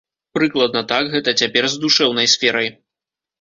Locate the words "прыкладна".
0.37-0.81